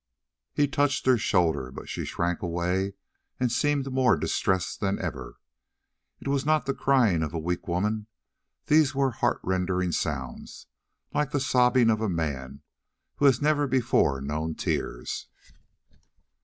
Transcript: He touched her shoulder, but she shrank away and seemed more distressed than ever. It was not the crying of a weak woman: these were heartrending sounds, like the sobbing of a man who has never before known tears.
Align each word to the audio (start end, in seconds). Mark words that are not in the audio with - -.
He 0.51 0.67
touched 0.67 1.05
her 1.05 1.19
shoulder, 1.19 1.71
but 1.71 1.87
she 1.87 2.05
shrank 2.05 2.41
away 2.41 2.93
and 3.39 3.51
seemed 3.51 3.91
more 3.93 4.17
distressed 4.17 4.79
than 4.79 4.97
ever. 4.97 5.37
It 6.19 6.27
was 6.27 6.43
not 6.43 6.65
the 6.65 6.73
crying 6.73 7.21
of 7.21 7.35
a 7.35 7.39
weak 7.39 7.67
woman: 7.67 8.07
these 8.65 8.95
were 8.95 9.11
heartrending 9.11 9.91
sounds, 9.91 10.65
like 11.13 11.29
the 11.29 11.39
sobbing 11.39 11.91
of 11.91 12.01
a 12.01 12.09
man 12.09 12.63
who 13.17 13.25
has 13.25 13.43
never 13.43 13.67
before 13.67 14.21
known 14.21 14.55
tears. 14.55 15.27